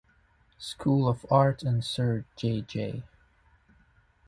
School 0.57 1.07
of 1.07 1.27
Art 1.29 1.61
and 1.61 1.83
Sir 1.83 2.25
J. 2.35 2.61
J. 2.61 3.03